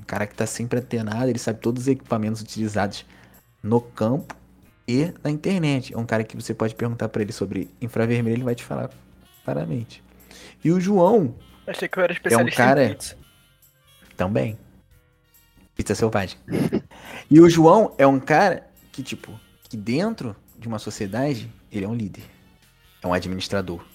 Um 0.10 0.18
cara 0.18 0.26
que 0.26 0.34
tá 0.34 0.48
sempre 0.48 0.80
antenado, 0.80 1.30
ele 1.30 1.38
sabe 1.38 1.60
todos 1.60 1.84
os 1.84 1.88
equipamentos 1.88 2.42
utilizados 2.42 3.06
no 3.62 3.80
campo 3.80 4.36
e 4.88 5.14
na 5.24 5.30
internet. 5.30 5.94
É 5.94 5.98
um 6.00 6.06
cara 6.06 6.24
que 6.24 6.36
você 6.36 6.52
pode 6.52 6.74
perguntar 6.74 7.10
pra 7.10 7.22
ele 7.22 7.32
sobre 7.32 7.70
infravermelho, 7.80 8.38
ele 8.38 8.44
vai 8.44 8.56
te 8.56 8.64
falar 8.64 8.90
claramente. 9.46 10.04
E 10.64 10.72
o 10.72 10.82
João 10.82 11.36
Achei 11.68 11.88
que 11.88 12.00
eu 12.00 12.04
era 12.04 12.12
especialista 12.12 12.58
cara- 12.58 12.86
em 12.86 12.90
pizza. 12.90 13.16
também. 14.18 14.58
Pizza 15.76 15.94
selvagem. 15.94 16.40
E 17.30 17.40
o 17.40 17.48
João 17.48 17.94
é 17.96 18.08
um 18.08 18.20
cara 18.20 18.68
que, 18.92 19.04
tipo, 19.04 19.40
que 19.70 19.78
dentro 19.78 20.36
de 20.58 20.68
uma 20.68 20.80
sociedade, 20.80 21.54
ele 21.72 21.86
é 21.86 21.88
um 21.88 21.94
líder. 21.94 22.24
É 23.04 23.06
um 23.06 23.14
administrador. 23.14 23.86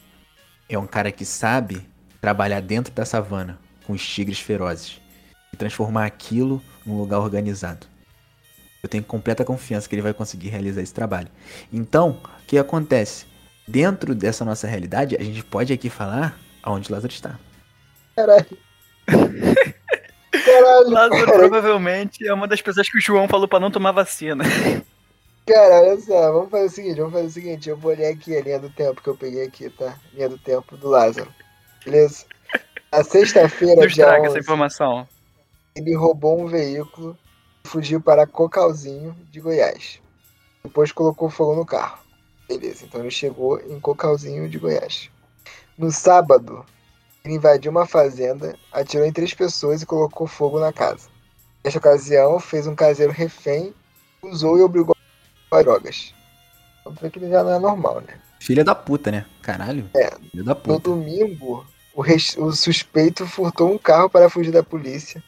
É 0.69 0.79
um 0.79 0.87
cara 0.87 1.11
que 1.11 1.25
sabe 1.25 1.85
trabalhar 2.21 2.61
dentro 2.61 2.95
da 2.95 3.05
savana 3.05 3.59
com 3.85 3.93
os 3.95 4.07
tigres 4.09 4.39
ferozes 4.39 5.01
e 5.55 5.57
transformar 5.57 6.05
aquilo 6.05 6.61
num 6.85 6.99
lugar 6.99 7.21
organizado. 7.21 7.87
Eu 8.83 8.89
tenho 8.89 9.05
completa 9.05 9.45
confiança 9.45 9.89
que 9.89 9.95
ele 9.95 10.03
vai 10.03 10.13
conseguir 10.13 10.49
realizar 10.49 10.83
esse 10.83 10.93
trabalho. 10.93 11.29
Então, 11.73 12.19
o 12.43 12.47
que 12.47 12.59
acontece? 12.59 13.25
Dentro 13.67 14.15
dessa 14.15 14.45
nossa 14.45 14.67
realidade, 14.67 15.17
a 15.17 15.23
gente 15.23 15.43
pode 15.43 15.73
aqui 15.73 15.89
falar 15.89 16.39
aonde 16.63 16.93
Lázaro 16.93 17.13
está. 17.13 17.39
Caralho. 18.15 18.59
Caralho, 20.45 20.91
Lázaro 20.91 21.25
cara. 21.25 21.39
provavelmente 21.39 22.27
é 22.27 22.35
uma 22.35 22.47
das 22.47 22.61
pessoas 22.61 22.91
que 22.91 22.99
o 22.99 23.01
João 23.01 23.29
falou 23.29 23.49
pra 23.49 23.61
não 23.61 23.71
tomar 23.71 23.93
vacina. 23.93 24.45
Cara, 25.47 25.81
olha 25.81 26.01
só, 26.01 26.33
vamos 26.33 26.51
fazer 26.51 26.65
o 26.65 26.71
seguinte, 26.71 26.97
vamos 26.97 27.13
fazer 27.13 27.27
o 27.27 27.31
seguinte, 27.31 27.69
eu 27.69 27.77
vou 27.77 27.93
olhar 27.93 28.09
aqui 28.09 28.37
a 28.37 28.41
linha 28.41 28.59
do 28.59 28.71
tempo 28.71 29.03
que 29.03 29.09
eu 29.09 29.17
peguei 29.17 29.45
aqui, 29.45 29.69
tá? 29.71 29.95
Linha 30.15 30.29
do 30.29 30.39
tempo 30.39 30.77
do 30.77 30.89
Lázaro. 30.89 31.31
Beleza? 31.85 32.25
A 32.91 33.05
sexta-feira, 33.05 33.77
Não 33.77 33.87
dia 33.87 34.05
estraga 34.05 34.27
essa 34.27 34.31
11, 34.31 34.41
informação. 34.41 35.09
Ele 35.75 35.95
roubou 35.95 36.41
um 36.41 36.47
veículo 36.47 37.19
e 37.65 37.69
fugiu 37.69 38.01
para 38.01 38.27
Cocalzinho 38.27 39.15
de 39.31 39.41
Goiás. 39.41 40.01
Depois 40.63 40.93
colocou 40.93 41.29
fogo 41.29 41.55
no 41.57 41.67
carro. 41.67 41.99
Beleza, 42.49 42.85
então 42.85 43.01
ele 43.01 43.11
chegou 43.11 43.59
em 43.61 43.81
Cocalzinho 43.81 44.49
de 44.49 44.59
Goiás. 44.59 45.11
No 45.77 45.91
sábado, 45.91 46.65
ele 47.25 47.35
invadiu 47.35 47.71
uma 47.71 47.87
fazenda, 47.87 48.55
atirou 48.73 49.07
em 49.07 49.13
três 49.13 49.35
pessoas 49.35 49.83
e 49.83 49.87
colocou 49.87 50.27
fogo 50.27 50.61
na 50.61 50.73
casa. 50.73 51.09
Nesta 51.65 51.79
ocasião, 51.79 52.39
fez 52.39 52.67
um 52.67 52.75
caseiro 52.75 53.13
refém, 53.13 53.75
usou 54.23 54.59
e 54.59 54.63
obrigou 54.63 54.95
a 55.51 55.63
drogas. 55.63 56.15
Então 56.87 57.11
que 57.11 57.19
ele 57.19 57.31
já 57.31 57.43
não 57.43 57.55
é 57.55 57.59
normal, 57.59 58.01
né? 58.03 58.21
Filha 58.39 58.63
da 58.63 58.75
puta, 58.75 59.11
né? 59.11 59.25
Caralho. 59.41 59.89
É. 59.97 60.11
Filha 60.31 60.45
da 60.45 60.55
No 60.55 60.61
puta. 60.61 60.81
domingo, 60.91 61.67
o, 61.95 62.03
res- 62.03 62.37
o 62.37 62.53
suspeito 62.53 63.27
furtou 63.27 63.73
um 63.73 63.79
carro 63.79 64.11
para 64.11 64.29
fugir 64.29 64.53
da 64.53 64.63
polícia, 64.63 65.23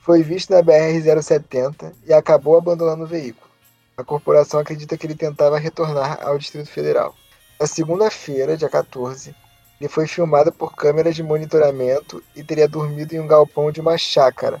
foi 0.00 0.22
visto 0.22 0.50
na 0.50 0.62
BR-070 0.62 1.92
e 2.06 2.12
acabou 2.12 2.56
abandonando 2.56 3.04
o 3.04 3.06
veículo. 3.06 3.50
A 3.96 4.02
corporação 4.02 4.58
acredita 4.58 4.96
que 4.96 5.06
ele 5.06 5.14
tentava 5.14 5.58
retornar 5.58 6.18
ao 6.26 6.38
Distrito 6.38 6.70
Federal. 6.70 7.14
Na 7.60 7.66
segunda-feira, 7.66 8.56
dia 8.56 8.68
14, 8.68 9.34
ele 9.78 9.88
foi 9.88 10.06
filmado 10.06 10.50
por 10.50 10.74
câmeras 10.74 11.14
de 11.14 11.22
monitoramento 11.22 12.22
e 12.34 12.42
teria 12.42 12.66
dormido 12.66 13.14
em 13.14 13.20
um 13.20 13.26
galpão 13.26 13.70
de 13.70 13.80
uma 13.80 13.98
chácara. 13.98 14.60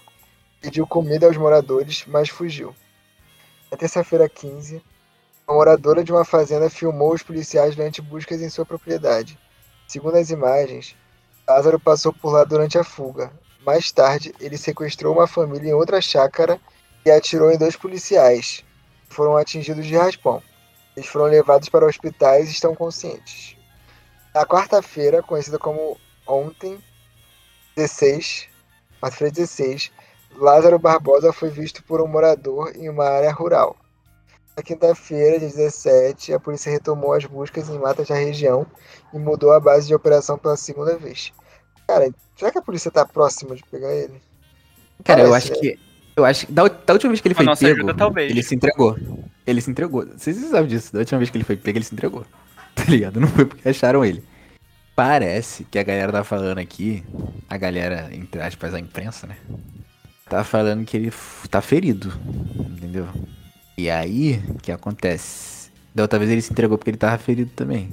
Pediu 0.60 0.86
comida 0.86 1.26
aos 1.26 1.38
moradores, 1.38 2.04
mas 2.06 2.28
fugiu. 2.28 2.74
Na 3.70 3.78
terça-feira 3.78 4.28
15, 4.28 4.82
uma 5.48 5.56
moradora 5.56 6.04
de 6.04 6.12
uma 6.12 6.24
fazenda 6.24 6.68
filmou 6.68 7.14
os 7.14 7.22
policiais 7.22 7.74
durante 7.74 8.02
buscas 8.02 8.42
em 8.42 8.50
sua 8.50 8.66
propriedade. 8.66 9.38
Segundo 9.88 10.16
as 10.16 10.28
imagens, 10.28 10.94
Lázaro 11.48 11.80
passou 11.80 12.12
por 12.12 12.30
lá 12.30 12.44
durante 12.44 12.76
a 12.76 12.84
fuga. 12.84 13.32
Mais 13.64 13.92
tarde, 13.92 14.34
ele 14.40 14.56
sequestrou 14.56 15.14
uma 15.14 15.26
família 15.26 15.70
em 15.70 15.74
outra 15.74 16.00
chácara 16.00 16.58
e 17.04 17.10
atirou 17.10 17.50
em 17.50 17.58
dois 17.58 17.76
policiais. 17.76 18.64
que 19.08 19.14
Foram 19.14 19.36
atingidos 19.36 19.86
de 19.86 19.96
raspão. 19.96 20.42
Eles 20.96 21.08
foram 21.08 21.26
levados 21.26 21.68
para 21.68 21.86
hospitais 21.86 22.48
e 22.48 22.52
estão 22.52 22.74
conscientes. 22.74 23.56
Na 24.34 24.46
quarta-feira, 24.46 25.22
conhecida 25.22 25.58
como 25.58 25.98
ontem, 26.26 26.78
16, 27.76 28.48
quarta-feira 29.00 29.32
16, 29.32 29.92
Lázaro 30.36 30.78
Barbosa 30.78 31.32
foi 31.32 31.50
visto 31.50 31.82
por 31.82 32.00
um 32.00 32.06
morador 32.06 32.72
em 32.76 32.88
uma 32.88 33.04
área 33.04 33.32
rural. 33.32 33.76
Na 34.56 34.62
quinta-feira, 34.62 35.38
dia 35.38 35.48
17, 35.48 36.32
a 36.32 36.40
polícia 36.40 36.70
retomou 36.70 37.12
as 37.12 37.24
buscas 37.24 37.68
em 37.68 37.78
matas 37.78 38.08
da 38.08 38.14
região 38.14 38.66
e 39.12 39.18
mudou 39.18 39.52
a 39.52 39.60
base 39.60 39.86
de 39.86 39.94
operação 39.94 40.38
pela 40.38 40.56
segunda 40.56 40.96
vez. 40.96 41.32
Cara, 41.90 42.08
será 42.36 42.52
que 42.52 42.58
a 42.58 42.62
polícia 42.62 42.88
tá 42.88 43.04
próxima 43.04 43.56
de 43.56 43.64
pegar 43.64 43.92
ele? 43.92 44.22
Cara, 45.02 45.22
eu 45.22 45.30
Parece, 45.30 45.52
acho 45.52 45.60
né? 45.62 45.70
que. 45.72 45.80
Eu 46.14 46.24
acho 46.24 46.46
que. 46.46 46.52
Da, 46.52 46.68
da 46.68 46.92
última 46.92 47.10
vez 47.10 47.20
que 47.20 47.26
ele 47.26 47.34
foi 47.34 47.44
pego, 47.44 47.78
ajuda, 47.78 47.94
talvez. 47.94 48.30
ele 48.30 48.42
se 48.44 48.54
entregou. 48.54 48.96
Ele 49.44 49.60
se 49.60 49.70
entregou. 49.72 50.06
Vocês 50.06 50.36
sabem 50.36 50.68
disso. 50.68 50.92
Da 50.92 51.00
última 51.00 51.18
vez 51.18 51.30
que 51.30 51.36
ele 51.36 51.44
foi 51.44 51.56
pego, 51.56 51.78
ele 51.78 51.84
se 51.84 51.94
entregou. 51.94 52.24
Tá 52.72 52.84
ligado? 52.84 53.18
Não 53.18 53.26
foi 53.26 53.44
porque 53.44 53.68
acharam 53.68 54.04
ele. 54.04 54.22
Parece 54.94 55.64
que 55.64 55.76
a 55.76 55.82
galera 55.82 56.12
tá 56.12 56.22
falando 56.22 56.58
aqui. 56.58 57.02
A 57.48 57.56
galera, 57.56 58.08
entre 58.12 58.40
aspas, 58.40 58.72
a 58.72 58.78
imprensa, 58.78 59.26
né? 59.26 59.36
Tá 60.28 60.44
falando 60.44 60.84
que 60.84 60.96
ele 60.96 61.12
tá 61.50 61.60
ferido. 61.60 62.12
Entendeu? 62.56 63.08
E 63.76 63.90
aí, 63.90 64.40
o 64.48 64.58
que 64.60 64.70
acontece? 64.70 65.72
Da 65.92 66.04
outra 66.04 66.20
vez 66.20 66.30
ele 66.30 66.40
se 66.40 66.52
entregou 66.52 66.78
porque 66.78 66.90
ele 66.90 66.96
tava 66.96 67.18
ferido 67.18 67.50
também. 67.56 67.92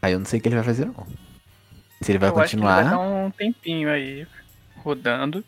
Aí 0.00 0.12
eu 0.12 0.20
não 0.20 0.26
sei 0.26 0.38
o 0.38 0.42
que 0.42 0.48
ele 0.48 0.54
vai 0.54 0.64
fazer, 0.64 0.86
não. 0.86 0.94
Se 2.04 2.12
ele 2.12 2.18
vai 2.18 2.28
eu 2.30 2.38
acho 2.38 2.50
que 2.50 2.56
ele 2.56 2.62
continuar. 2.62 2.82
vai 2.82 2.90
dar 2.92 2.98
um 3.00 3.30
tempinho 3.30 3.90
aí, 3.90 4.26
rodando. 4.76 5.44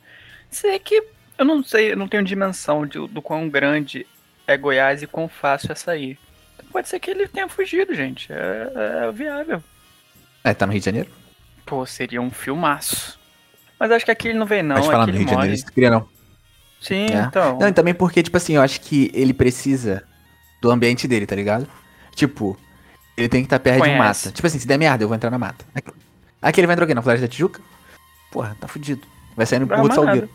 Sei 0.51 0.79
que 0.79 1.03
eu 1.39 1.45
não 1.45 1.63
sei, 1.63 1.93
eu 1.93 1.97
não 1.97 2.09
tenho 2.09 2.23
dimensão 2.25 2.87
de- 2.87 3.07
do 3.09 3.21
quão 3.21 3.49
grande 3.49 4.07
é 4.47 4.57
Goiás 4.57 5.03
e 5.03 5.07
quão 5.07 5.29
fácil 5.29 5.71
é 5.73 5.75
sair. 5.75 6.19
Então 6.57 6.67
pode 6.73 6.89
ser 6.89 6.99
que 6.99 7.11
ele 7.11 7.29
tenha 7.29 7.49
fugido, 7.49 7.95
gente. 7.95 8.33
É, 8.33 9.07
é 9.09 9.13
viável. 9.13 9.63
É, 10.43 10.55
tá 10.55 10.65
no 10.67 10.73
Rio 10.73 10.81
de 10.81 10.87
Janeiro? 10.87 11.11
Pô, 11.67 11.85
seria 11.85 12.23
um 12.23 12.31
filmaço. 12.31 13.19
Mas 13.79 13.91
acho 13.91 14.05
que 14.05 14.11
aqui 14.11 14.29
ele 14.29 14.39
não 14.39 14.47
vem, 14.47 14.63
não. 14.63 14.77
Pode 14.77 14.87
falar 14.87 15.07
no 15.07 15.13
Rio 15.13 15.25
de 15.27 15.31
Janeiro, 15.31 15.55
isso 15.55 15.67
queria 15.71 15.91
não. 15.91 16.09
Sim, 16.81 17.07
É. 17.11 17.21
então. 17.29 17.59
Não, 17.59 17.69
e 17.69 17.73
também 17.73 17.93
porque, 17.93 18.23
tipo 18.23 18.37
assim, 18.37 18.55
eu 18.55 18.63
acho 18.63 18.81
que 18.81 19.11
ele 19.13 19.35
precisa 19.35 20.03
do 20.63 20.71
ambiente 20.71 21.07
dele, 21.09 21.27
tá 21.27 21.35
ligado? 21.37 21.69
Tipo, 22.15 22.57
ele 23.17 23.29
tem 23.29 23.43
que 23.43 23.47
estar 23.47 23.59
perto 23.59 23.77
de 23.77 23.83
Conhece. 23.83 23.99
mata. 24.27 24.31
Tipo 24.35 24.47
assim, 24.47 24.59
se 24.59 24.67
der 24.67 24.79
merda, 24.79 25.03
eu 25.05 25.09
vou 25.09 25.15
entrar 25.17 25.31
na 25.31 25.39
mata. 25.39 25.65
Aqui, 26.47 26.61
ele 26.61 26.69
vai 26.69 26.75
entrar? 26.75 26.87
Na 26.95 27.03
Floresta 27.03 27.27
da 27.27 27.29
Tijuca? 27.33 27.61
Porra, 28.31 28.57
tá 28.61 28.69
fudido. 28.69 29.05
Vai 29.35 29.45
sair 29.47 29.59
no 29.59 29.67
do 29.67 29.75
amarrado. 29.75 29.95
Salgueiro. 29.97 30.31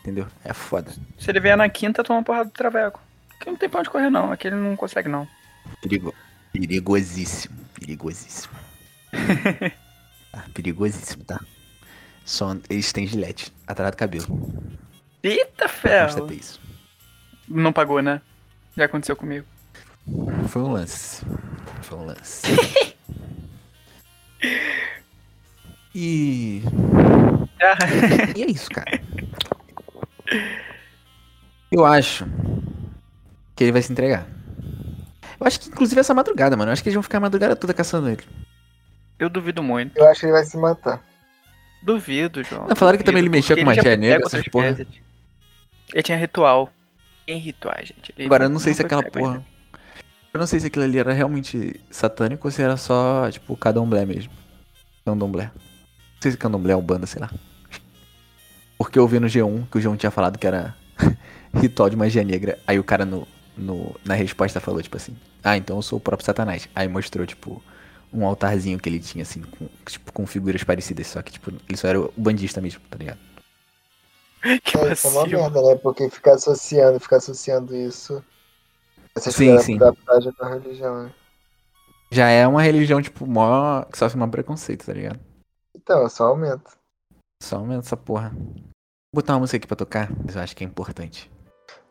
Entendeu? 0.00 0.26
É 0.42 0.54
foda. 0.54 0.90
Se 1.18 1.30
ele 1.30 1.38
vier 1.38 1.54
na 1.54 1.68
quinta, 1.68 2.02
toma 2.02 2.20
uma 2.20 2.24
porrada 2.24 2.46
do 2.46 2.52
traveco. 2.52 2.98
Aqui 3.38 3.50
não 3.50 3.56
tem 3.56 3.68
pra 3.68 3.80
onde 3.80 3.90
correr, 3.90 4.08
não. 4.08 4.32
Aqui 4.32 4.46
ele 4.46 4.56
não 4.56 4.74
consegue, 4.74 5.10
não. 5.10 5.28
Perigo... 5.82 6.14
Perigosíssimo. 6.50 7.58
Perigosíssimo. 7.78 8.54
ah, 10.32 10.44
perigosíssimo, 10.54 11.24
tá? 11.24 11.38
Só 12.24 12.56
eles 12.70 12.90
têm 12.90 13.06
gilete 13.06 13.52
atrás 13.66 13.90
do 13.90 13.98
cabelo. 13.98 14.54
Eita, 15.22 15.68
ferro! 15.68 16.26
Não 17.46 17.70
pagou, 17.70 18.00
né? 18.00 18.22
Já 18.74 18.86
aconteceu 18.86 19.14
comigo. 19.14 19.44
Foi 20.48 20.62
um 20.62 20.72
lance. 20.72 21.22
Foi 21.82 21.98
um 21.98 22.06
lance. 22.06 22.46
e. 25.94 26.62
Ah, 27.60 27.76
E 28.36 28.42
é 28.42 28.50
isso, 28.50 28.68
cara. 28.70 29.00
Eu 31.70 31.84
acho 31.84 32.24
que 33.54 33.64
ele 33.64 33.72
vai 33.72 33.82
se 33.82 33.92
entregar. 33.92 34.26
Eu 35.40 35.46
acho 35.46 35.60
que, 35.60 35.68
inclusive, 35.68 36.00
essa 36.00 36.14
madrugada, 36.14 36.56
mano. 36.56 36.70
Eu 36.70 36.72
acho 36.72 36.82
que 36.82 36.88
eles 36.88 36.94
vão 36.94 37.02
ficar 37.02 37.18
a 37.18 37.22
madrugada 37.22 37.56
toda 37.56 37.72
caçando 37.72 38.08
ele. 38.08 38.22
eu 39.18 39.28
duvido 39.30 39.62
muito. 39.62 39.96
Eu 39.96 40.08
acho 40.08 40.20
que 40.20 40.26
ele 40.26 40.32
vai 40.32 40.44
se 40.44 40.56
matar. 40.56 41.02
Duvido, 41.82 42.42
João. 42.42 42.66
Não, 42.68 42.76
falaram 42.76 42.98
que 42.98 43.04
também 43.04 43.20
ele 43.20 43.28
duvido, 43.28 43.38
mexeu 43.42 43.56
porque 43.56 43.62
com 43.74 43.82
magia 43.82 43.96
negra, 43.96 44.26
essas 44.26 44.46
porra. 44.48 44.76
Ele 45.92 46.02
tinha 46.02 46.18
ritual. 46.18 46.70
Tem 47.26 47.38
rituais, 47.38 47.88
gente. 47.88 48.12
Ele 48.16 48.26
Agora, 48.26 48.44
eu 48.44 48.50
não 48.50 48.58
sei 48.58 48.74
se 48.74 48.82
aquela 48.82 49.02
porra. 49.02 49.34
ainda. 49.34 49.46
Eu 50.32 50.38
não 50.38 50.46
sei 50.46 50.60
se 50.60 50.66
aquilo 50.66 50.84
ali 50.84 50.98
era 50.98 51.12
realmente 51.12 51.80
satânico 51.90 52.46
ou 52.46 52.52
se 52.52 52.62
era 52.62 52.76
só, 52.76 53.30
tipo, 53.30 53.56
candomblé 53.56 54.04
mesmo. 54.04 54.32
Candomblé. 55.04 55.50
Não 56.20 56.22
sei 56.22 56.32
se 56.32 56.36
candomblé 56.36 56.74
é 56.74 56.76
um 56.76 56.82
banda, 56.82 57.06
sei 57.06 57.18
lá. 57.18 57.30
Porque 58.76 58.98
eu 58.98 59.08
vi 59.08 59.18
no 59.18 59.26
G1 59.26 59.70
que 59.70 59.78
o 59.78 59.80
G1 59.80 59.96
tinha 59.96 60.10
falado 60.10 60.38
que 60.38 60.46
era 60.46 60.76
ritual 61.54 61.88
de 61.88 61.96
magia 61.96 62.22
negra. 62.22 62.58
Aí 62.66 62.78
o 62.78 62.84
cara 62.84 63.06
no, 63.06 63.26
no, 63.56 63.96
na 64.04 64.12
resposta 64.12 64.60
falou, 64.60 64.82
tipo 64.82 64.98
assim, 64.98 65.16
ah, 65.42 65.56
então 65.56 65.76
eu 65.76 65.82
sou 65.82 65.96
o 65.96 66.00
próprio 66.00 66.26
Satanás. 66.26 66.68
Aí 66.74 66.86
mostrou, 66.88 67.26
tipo, 67.26 67.62
um 68.12 68.26
altarzinho 68.26 68.78
que 68.78 68.86
ele 68.86 68.98
tinha, 68.98 69.22
assim, 69.22 69.40
com, 69.40 69.66
tipo, 69.86 70.12
com 70.12 70.26
figuras 70.26 70.62
parecidas, 70.62 71.06
só 71.06 71.22
que, 71.22 71.32
tipo, 71.32 71.50
ele 71.66 71.78
só 71.78 71.88
era 71.88 71.98
o 71.98 72.12
bandista 72.14 72.60
mesmo, 72.60 72.82
tá 72.90 72.98
ligado? 72.98 73.18
Que 74.62 74.76
É, 74.76 74.92
isso 74.92 75.06
é 75.06 75.10
uma 75.10 75.26
merda, 75.26 75.62
né? 75.62 75.74
Porque 75.76 76.10
ficar 76.10 76.34
associando, 76.34 77.00
ficar 77.00 77.16
associando 77.16 77.74
isso. 77.74 78.22
Essas 79.16 79.34
Sim, 79.34 79.58
sim. 79.58 79.78
da 79.78 79.92
prática 79.92 80.34
com 80.34 80.44
a 80.44 80.50
religião, 80.50 81.04
né? 81.04 81.12
Já 82.10 82.28
é 82.28 82.46
uma 82.46 82.60
religião, 82.60 83.00
tipo, 83.00 83.26
mó. 83.26 83.82
que 83.84 83.96
sofre 83.96 84.20
um 84.20 84.30
preconceito, 84.30 84.84
tá 84.84 84.92
ligado? 84.92 85.18
Então, 85.90 86.08
só 86.08 86.26
aumenta. 86.28 86.70
Só 87.42 87.56
aumenta 87.56 87.84
essa 87.84 87.96
porra. 87.96 88.30
Vou 88.32 88.54
botar 89.12 89.32
uma 89.32 89.40
música 89.40 89.56
aqui 89.56 89.66
pra 89.66 89.76
tocar, 89.76 90.08
mas 90.24 90.36
eu 90.36 90.40
acho 90.42 90.54
que 90.54 90.62
é 90.62 90.66
importante. 90.66 91.28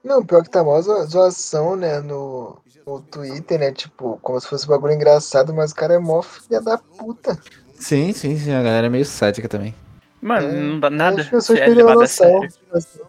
Não, 0.02 0.26
pior 0.26 0.42
que 0.42 0.50
tá 0.50 0.64
mó 0.64 0.82
zo- 0.82 1.04
zoação, 1.06 1.76
né, 1.76 2.00
no, 2.00 2.62
no 2.88 3.02
Twitter, 3.02 3.60
né? 3.60 3.74
Tipo, 3.74 4.18
como 4.22 4.40
se 4.40 4.48
fosse 4.48 4.66
um 4.66 4.70
bagulho 4.70 4.94
engraçado, 4.94 5.54
mas 5.54 5.74
o 5.74 5.76
cara 5.76 5.96
é 5.96 6.00
mó 6.00 6.22
filha 6.22 6.62
da 6.62 6.78
puta. 6.78 7.38
Sim, 7.74 8.14
sim, 8.14 8.38
sim, 8.38 8.54
a 8.54 8.64
galera 8.64 8.88
é 8.88 8.90
meio 8.90 9.04
sádica 9.04 9.50
também. 9.50 9.76
Mano, 10.22 10.48
É, 10.48 10.52
não 10.54 10.80
dá 10.80 10.90
nada. 10.90 11.22
As 11.22 11.28
pessoas 11.28 11.60
é 11.60 11.68
noção. 11.74 12.40
assim. 12.72 13.00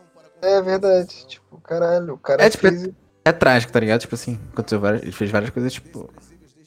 É 0.42 0.60
verdade. 0.60 1.24
Tipo, 1.28 1.60
caralho, 1.60 2.14
o 2.14 2.18
cara 2.18 2.42
É, 2.42 2.50
tipo, 2.50 2.62
fez. 2.68 2.90
É 3.24 3.30
trágico, 3.30 3.72
tá 3.72 3.78
ligado? 3.78 4.00
Tipo 4.00 4.16
assim, 4.16 4.40
aconteceu 4.52 4.80
várias, 4.80 5.02
ele 5.04 5.12
fez 5.12 5.30
várias 5.30 5.50
coisas, 5.50 5.72
tipo, 5.72 6.12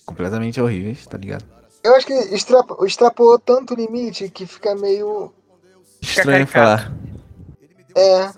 completamente 0.06 0.62
horríveis, 0.62 1.06
tá 1.06 1.18
ligado? 1.18 1.44
Eu 1.84 1.96
acho 1.96 2.06
que 2.08 2.14
extrap- 2.14 2.82
extrapolou 2.86 3.38
tanto 3.38 3.74
o 3.74 3.78
limite 3.78 4.30
que 4.30 4.46
fica 4.46 4.74
meio. 4.76 5.32
Estranho 6.02 6.48
falar. 6.48 6.92
É, 7.96 8.32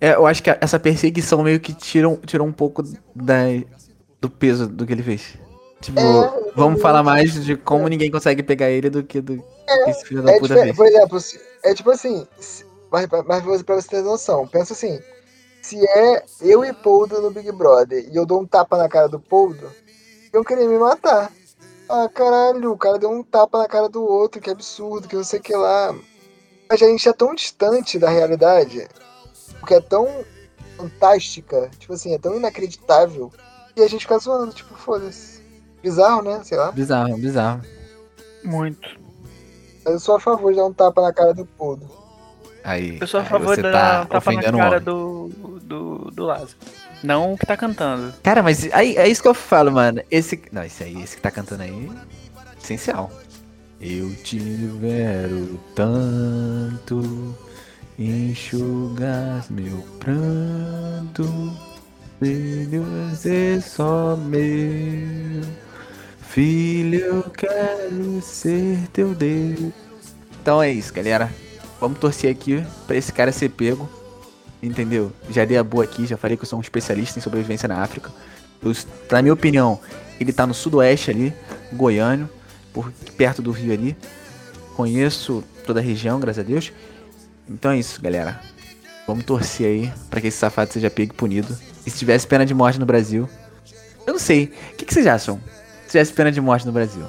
É, 0.00 0.14
eu 0.14 0.26
acho 0.26 0.42
que 0.42 0.50
essa 0.60 0.78
perseguição 0.78 1.42
meio 1.42 1.58
que 1.60 1.72
tirou, 1.74 2.16
tirou 2.18 2.46
um 2.46 2.52
pouco 2.52 2.82
da, 3.14 3.44
do 4.20 4.28
peso 4.30 4.66
do 4.68 4.86
que 4.86 4.92
ele 4.92 5.02
fez. 5.02 5.34
Tipo, 5.80 5.98
É, 5.98 6.52
vamos 6.54 6.80
falar 6.82 7.02
mais 7.02 7.42
de 7.44 7.56
como 7.56 7.88
ninguém 7.88 8.10
consegue 8.10 8.42
pegar 8.42 8.68
ele 8.70 8.90
do 8.90 9.02
que 9.02 9.20
do 9.20 9.36
que 9.38 9.90
esse 9.90 10.04
filho 10.04 10.22
da 10.22 10.32
é 10.32 10.38
puta 10.38 10.54
diferente. 10.54 10.76
fez. 10.76 10.76
Por 10.76 10.86
exemplo, 10.86 11.18
é 11.64 11.74
tipo 11.74 11.90
assim. 11.90 12.26
se- 12.38 12.64
Mas, 12.90 13.06
mas 13.26 13.42
você- 13.44 13.64
pra 13.64 13.76
você 13.76 13.88
ter 13.88 14.02
noção, 14.02 14.46
pensa 14.46 14.72
assim. 14.74 15.00
Se 15.62 15.78
é 15.86 16.22
eu 16.42 16.64
e 16.64 16.72
Poldo 16.72 17.20
no 17.22 17.30
Big 17.30 17.50
Brother 17.52 18.06
e 18.10 18.16
eu 18.16 18.26
dou 18.26 18.40
um 18.40 18.46
tapa 18.46 18.76
na 18.76 18.88
cara 18.88 19.08
do 19.08 19.18
Poldo, 19.20 19.70
eu 20.32 20.44
queria 20.44 20.68
me 20.68 20.78
matar. 20.78 21.30
Ah, 21.92 22.08
caralho, 22.08 22.70
o 22.70 22.78
cara 22.78 23.00
deu 23.00 23.10
um 23.10 23.20
tapa 23.20 23.58
na 23.58 23.66
cara 23.66 23.88
do 23.88 24.00
outro, 24.00 24.40
que 24.40 24.48
absurdo, 24.48 25.08
que 25.08 25.16
não 25.16 25.24
sei 25.24 25.40
o 25.40 25.42
que 25.42 25.52
lá. 25.52 25.92
Mas 26.68 26.80
a 26.80 26.86
gente 26.86 27.08
é 27.08 27.12
tão 27.12 27.34
distante 27.34 27.98
da 27.98 28.08
realidade, 28.08 28.86
porque 29.58 29.74
é 29.74 29.80
tão 29.80 30.06
fantástica, 30.76 31.68
tipo 31.80 31.92
assim, 31.92 32.14
é 32.14 32.18
tão 32.18 32.36
inacreditável, 32.36 33.32
e 33.76 33.82
a 33.82 33.88
gente 33.88 34.02
fica 34.02 34.18
zoando, 34.18 34.52
tipo, 34.52 34.72
foda-se. 34.76 35.42
Bizarro, 35.82 36.22
né? 36.22 36.40
Sei 36.44 36.56
lá. 36.56 36.70
Bizarro, 36.70 37.16
bizarro. 37.16 37.62
Muito. 38.44 38.88
Mas 39.84 39.94
eu 39.94 40.00
sou 40.00 40.14
a 40.14 40.20
favor 40.20 40.52
de 40.52 40.58
dar 40.58 40.66
um 40.66 40.72
tapa 40.72 41.02
na 41.02 41.12
cara 41.12 41.34
do 41.34 41.44
Poldo. 41.44 41.90
Aí, 42.62 42.98
Eu 43.00 43.06
sou 43.06 43.18
a 43.18 43.24
favor 43.24 43.56
você 43.56 43.62
da 43.62 43.72
tá 43.72 44.06
tapa 44.06 44.12
na 44.12 44.18
ofendendo 44.18 44.58
o 44.58 44.60
cara 44.60 44.78
do, 44.78 45.28
do, 45.62 46.10
do 46.12 46.24
Lázaro. 46.24 46.56
Não 47.02 47.32
o 47.32 47.38
que 47.38 47.46
tá 47.46 47.56
cantando. 47.56 48.12
Cara, 48.22 48.42
mas 48.42 48.68
aí, 48.72 48.96
é 48.96 49.08
isso 49.08 49.22
que 49.22 49.28
eu 49.28 49.34
falo, 49.34 49.72
mano. 49.72 50.02
Esse. 50.10 50.40
Não, 50.52 50.62
esse 50.62 50.84
aí, 50.84 51.02
esse 51.02 51.16
que 51.16 51.22
tá 51.22 51.30
cantando 51.30 51.62
aí. 51.62 51.90
Essencial. 52.62 53.10
Eu 53.80 54.14
te 54.16 54.38
quero 54.80 55.58
tanto. 55.74 57.34
Enxugas 57.98 59.48
meu 59.48 59.78
pranto. 59.98 61.24
Deus 62.20 63.24
é 63.24 63.60
só 63.60 64.16
meu. 64.16 65.42
Filho, 66.20 66.98
eu 67.00 67.22
quero 67.30 68.20
ser 68.22 68.78
teu 68.92 69.14
Deus. 69.14 69.72
Então 70.40 70.62
é 70.62 70.70
isso, 70.70 70.92
galera. 70.92 71.32
Vamos 71.80 71.98
torcer 71.98 72.30
aqui 72.30 72.64
pra 72.86 72.96
esse 72.96 73.10
cara 73.10 73.32
ser 73.32 73.48
pego. 73.48 73.88
Entendeu? 74.62 75.12
Já 75.30 75.44
dei 75.44 75.56
a 75.56 75.64
boa 75.64 75.84
aqui, 75.84 76.06
já 76.06 76.16
falei 76.16 76.36
que 76.36 76.42
eu 76.42 76.48
sou 76.48 76.58
um 76.58 76.62
especialista 76.62 77.18
em 77.18 77.22
sobrevivência 77.22 77.66
na 77.68 77.82
África. 77.82 78.10
Eu, 78.62 78.74
na 79.10 79.22
minha 79.22 79.32
opinião, 79.32 79.80
ele 80.20 80.32
tá 80.32 80.46
no 80.46 80.52
sudoeste 80.52 81.10
ali, 81.10 81.32
goiano, 81.72 82.28
por 82.72 82.92
perto 83.16 83.40
do 83.40 83.50
rio 83.50 83.72
ali. 83.72 83.96
Conheço 84.76 85.42
toda 85.66 85.80
a 85.80 85.82
região, 85.82 86.20
graças 86.20 86.44
a 86.44 86.46
Deus. 86.46 86.72
Então 87.48 87.70
é 87.70 87.78
isso, 87.78 88.00
galera. 88.02 88.40
Vamos 89.06 89.24
torcer 89.24 89.66
aí 89.66 89.92
pra 90.08 90.20
que 90.20 90.28
esse 90.28 90.36
safado 90.36 90.72
seja 90.72 90.90
pego 90.90 91.12
e 91.12 91.16
punido. 91.16 91.56
E 91.86 91.90
se 91.90 91.98
tivesse 91.98 92.26
pena 92.26 92.44
de 92.44 92.54
morte 92.54 92.78
no 92.78 92.86
Brasil. 92.86 93.28
Eu 94.06 94.12
não 94.12 94.20
sei. 94.20 94.52
O 94.72 94.76
que, 94.76 94.84
que 94.84 94.92
vocês 94.92 95.06
acham? 95.06 95.40
Se 95.86 95.92
tivesse 95.92 96.12
pena 96.12 96.30
de 96.30 96.40
morte 96.40 96.66
no 96.66 96.72
Brasil? 96.72 97.02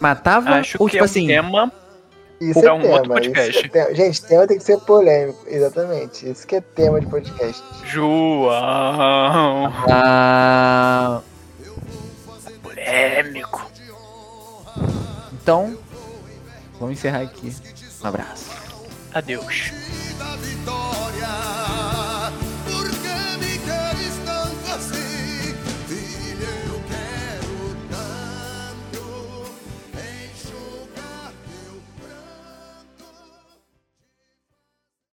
Matava 0.00 0.50
Acho 0.50 0.78
ou 0.80 0.86
que 0.86 0.92
tipo 0.92 1.02
é 1.02 1.02
um 1.02 1.04
assim. 1.04 1.26
tema. 1.26 1.72
Isso 2.40 2.60
É 2.60 2.66
é, 2.66 2.72
um 2.72 2.80
tema. 2.80 2.94
outro 2.94 3.10
podcast. 3.10 3.50
isso 3.50 3.66
é 3.66 3.68
tema. 3.68 3.94
Gente, 3.94 4.22
tema 4.22 4.46
tem 4.46 4.58
que 4.58 4.64
ser 4.64 4.78
polêmico. 4.80 5.44
Exatamente. 5.46 6.30
Isso 6.30 6.46
que 6.46 6.56
é 6.56 6.60
tema 6.60 7.00
de 7.00 7.06
podcast. 7.06 7.62
João. 7.84 9.72
Ah, 9.90 11.20
Polêmico. 12.62 13.70
então, 15.42 15.76
vamos 16.78 16.92
encerrar 16.98 17.22
aqui. 17.22 17.52
Um 18.02 18.06
abraço. 18.06 18.50
Adeus. 19.12 19.72